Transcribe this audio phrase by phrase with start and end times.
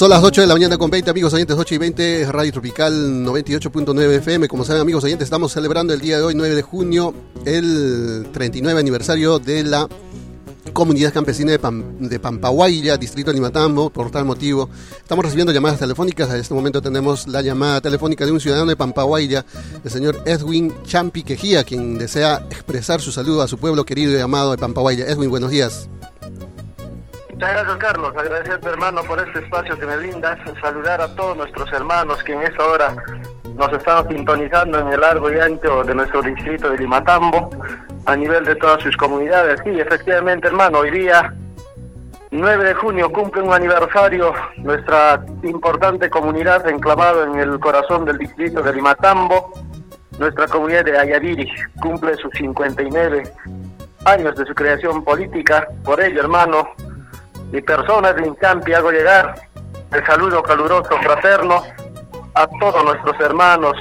[0.00, 3.22] Son las 8 de la mañana con 20 amigos oyentes, 8 y 20, Radio Tropical
[3.22, 4.48] 98.9 FM.
[4.48, 7.12] Como saben amigos oyentes, estamos celebrando el día de hoy, 9 de junio,
[7.44, 9.86] el 39 aniversario de la
[10.72, 13.90] Comunidad Campesina de, Pam, de Pampahuayla, Distrito de Limatambo.
[13.90, 16.30] Por tal motivo, estamos recibiendo llamadas telefónicas.
[16.30, 19.44] En este momento tenemos la llamada telefónica de un ciudadano de Pampahuayla,
[19.84, 24.20] el señor Edwin Champi Quejía, quien desea expresar su saludo a su pueblo querido y
[24.20, 25.04] amado de Pampahuayla.
[25.04, 25.90] Edwin, buenos días.
[27.40, 28.12] Muchas gracias, Carlos.
[28.18, 30.38] Agradecerte, hermano, por este espacio que me brindas.
[30.60, 32.94] Saludar a todos nuestros hermanos que en esta hora
[33.56, 37.48] nos están sintonizando en el largo y ancho de nuestro distrito de Limatambo,
[38.04, 39.58] a nivel de todas sus comunidades.
[39.64, 41.34] Sí, efectivamente, hermano, hoy día,
[42.30, 48.60] 9 de junio, cumple un aniversario nuestra importante comunidad enclavada en el corazón del distrito
[48.60, 49.50] de Limatambo.
[50.18, 53.22] Nuestra comunidad de Ayaviri cumple sus 59
[54.04, 55.66] años de su creación política.
[55.82, 56.68] Por ello, hermano,
[57.52, 59.34] mi persona de Incampi hago llegar
[59.92, 61.62] el saludo caluroso, fraterno
[62.34, 63.76] a todos nuestros hermanos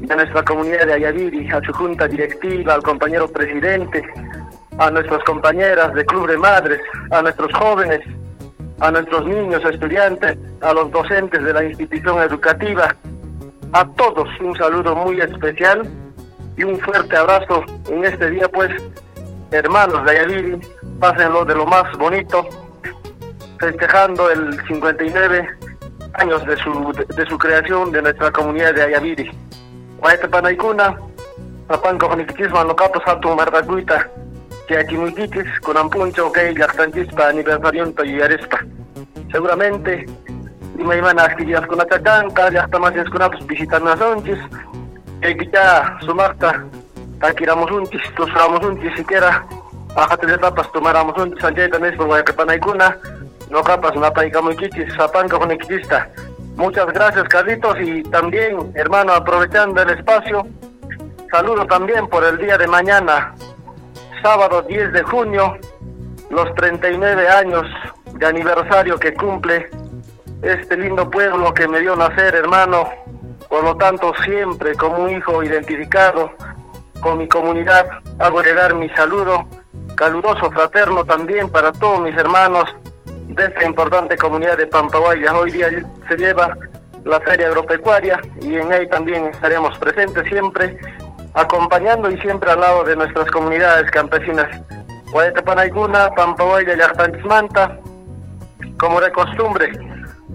[0.00, 4.02] de nuestra comunidad de Ayaviri, a su junta directiva, al compañero presidente,
[4.78, 8.00] a nuestras compañeras de Club de Madres, a nuestros jóvenes,
[8.80, 12.94] a nuestros niños estudiantes, a los docentes de la institución educativa,
[13.72, 15.88] a todos un saludo muy especial
[16.56, 18.70] y un fuerte abrazo en este día, pues,
[19.50, 20.60] hermanos de Ayaviri,
[20.98, 22.46] pásenlo de lo más bonito,
[23.58, 25.48] festejando el 59
[26.14, 29.30] años de su, de, su creación de nuestra comunidad de Ayaviri.
[29.98, 30.96] Guayate Panaikuna,
[31.66, 34.08] Papanco Joniquitisma, no capos hatu mardaguita,
[34.68, 35.14] que aquí muy
[35.62, 38.60] con ampuncho, que yactanchispa, aniversario y arespa.
[39.30, 40.06] Seguramente,
[40.78, 44.38] y me iban a escribir con la chacanca, ya está más escunados visitar a sonchis,
[45.20, 46.64] que ya sumarta,
[47.20, 49.46] taquiramos unchis, tosramos unchis siquiera,
[49.94, 52.96] bájate de etapas, tomáramos unchis, sanjeta nes por Guayate Panaikuna,
[53.50, 55.56] no capas, una paica muy chichis, zapanca con
[56.56, 60.46] Muchas gracias, Carlitos, y también, hermano, aprovechando el espacio,
[61.30, 63.34] saludo también por el día de mañana,
[64.22, 65.58] sábado 10 de junio,
[66.30, 67.66] los 39 años
[68.14, 69.68] de aniversario que cumple
[70.42, 72.88] este lindo pueblo que me dio nacer, hermano.
[73.48, 76.32] Por lo tanto, siempre como un hijo identificado
[77.00, 77.86] con mi comunidad,
[78.18, 79.46] hago llegar mi saludo
[79.94, 82.64] caluroso, fraterno también para todos mis hermanos
[83.28, 85.36] de esta importante comunidad de Pampaguaya.
[85.36, 85.68] Hoy día
[86.08, 86.56] se lleva
[87.04, 90.78] la feria agropecuaria y en ahí también estaremos presentes siempre,
[91.34, 94.48] acompañando y siempre al lado de nuestras comunidades campesinas.
[95.12, 96.76] Guayete Panaiguna, Pampaguaya,
[97.24, 97.78] Manta,
[98.78, 99.70] como de costumbre,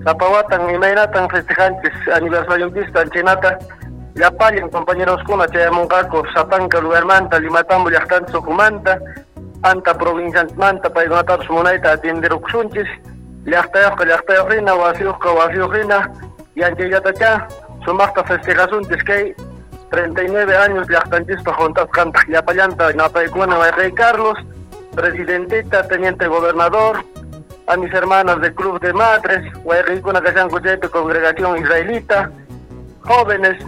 [0.04, 3.60] Zapahuatan y Mainatan festejantes aniversario en Chinata,
[4.16, 9.00] Yapallen, compañeros Kuna, Chayamongaco, Zapanca, Lugarmanta, Limatambo, Yachtan, Socumanta,
[9.64, 12.90] anta provinciantmanta paykunatas munayta atendirukusunchis
[13.46, 15.98] llaqtayoqqa llaqtayoqhina wasiyuqqa wasiyuqhina
[16.56, 17.48] yanchayllatacha
[17.86, 19.36] sumaqta festejasunchis kay
[19.92, 24.38] 39 años llaqtanchispa juntasqanta llapallanta napaykuna Rey Carlos
[24.96, 27.04] presidentita teniente gobernador
[27.68, 32.30] a mis hermanas del Club de Madres, Guayrincuna Cashancuchepe, Congregación Israelita,
[33.02, 33.64] jóvenes,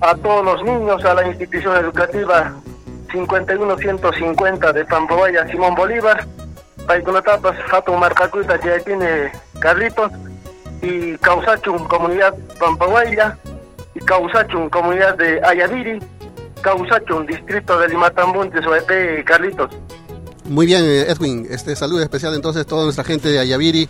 [0.00, 2.54] a todos los niños, a la institución educativa
[3.14, 6.26] 51150 de Pampawaya, Simón Bolívar,
[6.86, 10.10] Paikunatapas, Fato Marcacuita, tiene Carlitos,
[10.82, 13.38] y Causachun, comunidad Pampahuaya,
[13.94, 16.00] y Causachun, comunidad de Ayaviri,
[16.60, 19.70] Causachun, distrito de Limatambunte, Soepe, Carlitos.
[20.44, 23.88] Muy bien, eh, Edwin, este saludo especial entonces a toda nuestra gente de Ayaviri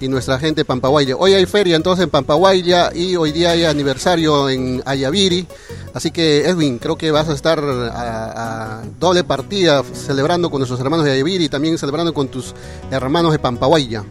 [0.00, 1.16] y nuestra gente de.
[1.18, 5.46] Hoy hay feria entonces en Pampahuaya y hoy día hay aniversario en Ayaviri.
[5.94, 11.04] Así que Edwin, creo que vas a estar a, doble partida celebrando con nuestros hermanos
[11.04, 12.54] de Ayavir y también celebrando con tus
[12.90, 14.02] hermanos de Pampahuaya.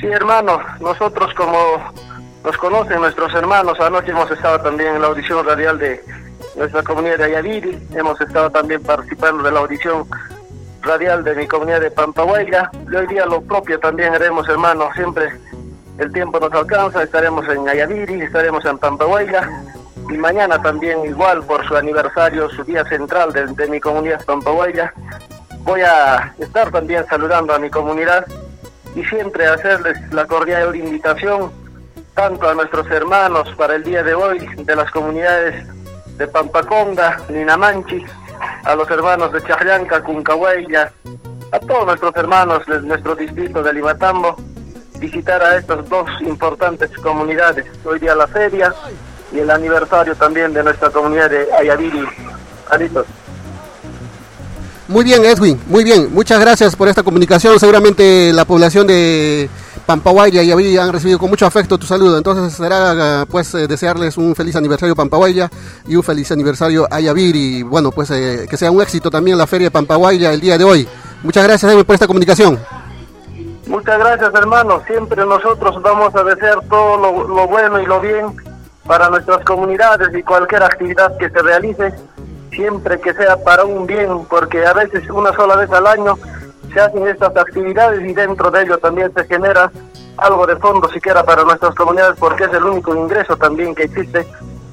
[0.00, 1.58] Sí, hermano, nosotros como
[2.44, 6.00] nos conocen nuestros hermanos, anoche hemos estado también en la audición radial de
[6.56, 10.06] nuestra comunidad de Ayaviri, hemos estado también participando de la audición
[10.82, 15.30] radial de mi comunidad de Pampahuaya, y hoy día lo propio también haremos, hermano, siempre
[15.98, 19.48] el tiempo nos alcanza, estaremos en Ayaviri, estaremos en Pampahuaya,
[20.10, 24.92] y mañana también igual por su aniversario, su día central de, mi comunidad Pampahuaya,
[25.60, 28.26] voy a estar también saludando a mi comunidad
[28.94, 31.52] y siempre hacerles la cordial invitación
[32.14, 35.66] tanto a nuestros hermanos para el día de hoy de las comunidades
[36.16, 38.04] de Pampaconga, Ninamanchi,
[38.68, 40.92] a los hermanos de Chajlanca, Cuncahuaya,
[41.52, 44.36] a todos nuestros hermanos de nuestro distrito de Limatambo,
[44.98, 47.64] visitar a estas dos importantes comunidades.
[47.82, 48.74] Hoy día la feria
[49.32, 52.04] y el aniversario también de nuestra comunidad de Ayaviri.
[52.68, 53.06] Alitos.
[54.86, 56.12] Muy bien, Edwin, muy bien.
[56.12, 57.58] Muchas gracias por esta comunicación.
[57.58, 59.48] Seguramente la población de
[59.88, 62.18] Pampahuaya y han recibido con mucho afecto tu saludo.
[62.18, 65.48] Entonces será pues desearles un feliz aniversario Pampahuaya
[65.86, 67.60] y un feliz aniversario Ayaviri.
[67.60, 70.64] Y bueno, pues que sea un éxito también la feria de Pampahuaya el día de
[70.64, 70.86] hoy.
[71.22, 72.58] Muchas gracias por esta comunicación.
[73.66, 74.82] Muchas gracias hermano.
[74.86, 78.26] Siempre nosotros vamos a desear todo lo bueno y lo bien
[78.86, 81.94] para nuestras comunidades y cualquier actividad que se realice,
[82.50, 86.18] siempre que sea para un bien, porque a veces una sola vez al año
[86.72, 89.70] se hacen estas actividades y dentro de ello también se genera
[90.16, 94.26] algo de fondo siquiera para nuestras comunidades porque es el único ingreso también que existe.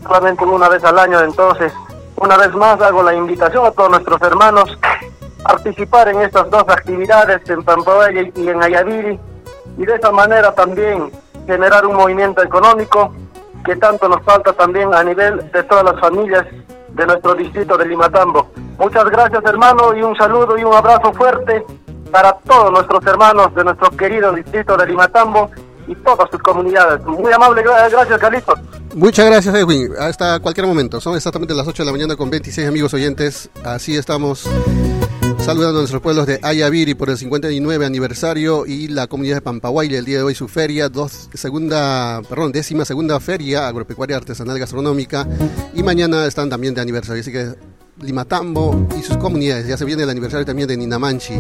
[0.03, 1.71] Solamente una vez al año entonces
[2.18, 4.77] una vez más hago la invitación a todos nuestros hermanos
[5.44, 9.19] a participar en estas dos actividades en Pampaya y en Ayaviri
[9.77, 11.12] y de esa manera también
[11.45, 13.13] generar un movimiento económico
[13.65, 16.45] que tanto nos falta también a nivel de todas las familias
[16.89, 18.48] de nuestro distrito de Limatambo.
[18.77, 21.65] Muchas gracias hermano y un saludo y un abrazo fuerte
[22.15, 25.51] para todos nuestros hermanos de nuestro querido distrito de Limatambo
[25.85, 27.03] y todas sus comunidades.
[27.06, 28.57] Muy amable, gracias Carlitos.
[28.94, 31.01] Muchas gracias Edwin, hasta cualquier momento.
[31.01, 33.50] Son exactamente las 8 de la mañana con 26 amigos oyentes.
[33.65, 34.50] Así estamos
[35.39, 39.97] saludando a nuestros pueblos de Ayaviri por el 59 aniversario y la comunidad de Pampahuayla
[39.97, 45.27] el día de hoy su feria, dos, segunda, perdón, décima segunda feria agropecuaria artesanal gastronómica
[45.73, 49.68] y mañana están también de aniversario, así que Limatambo y sus comunidades.
[49.68, 51.36] Ya se viene el aniversario también de Ninamanchi.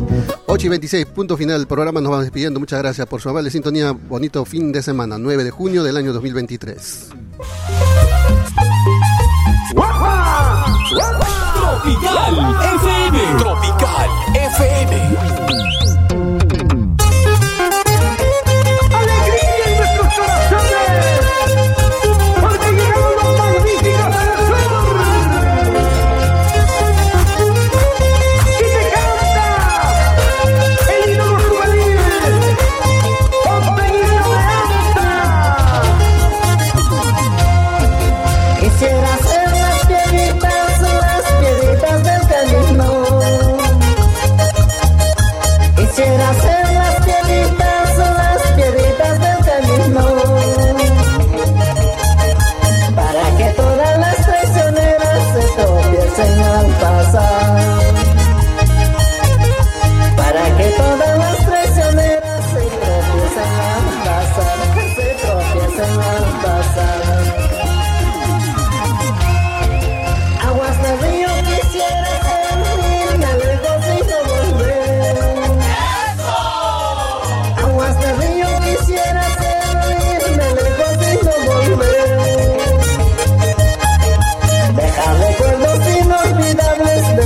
[0.45, 1.99] 8 y 26, punto final del programa.
[2.01, 2.59] Nos vamos despidiendo.
[2.59, 3.91] Muchas gracias por su amable sintonía.
[3.91, 7.09] Bonito fin de semana, 9 de junio del año 2023.
[11.55, 13.19] Tropical FM.
[13.37, 16.04] Tropical FM.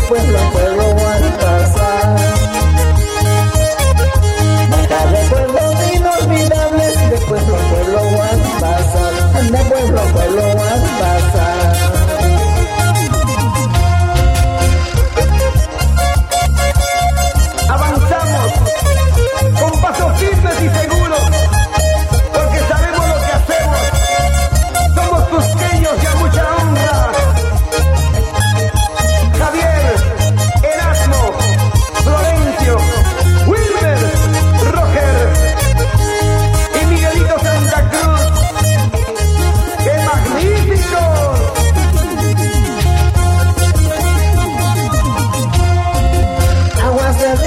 [0.10, 0.79] pueblo a pueblo.